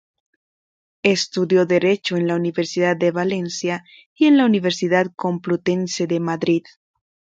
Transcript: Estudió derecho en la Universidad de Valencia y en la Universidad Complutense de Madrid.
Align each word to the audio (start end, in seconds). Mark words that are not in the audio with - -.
Estudió 1.03 1.67
derecho 1.67 2.17
en 2.17 2.25
la 2.25 2.35
Universidad 2.35 2.97
de 2.97 3.11
Valencia 3.11 3.83
y 4.15 4.25
en 4.25 4.37
la 4.37 4.47
Universidad 4.47 5.11
Complutense 5.15 6.07
de 6.07 6.19
Madrid. 6.19 6.63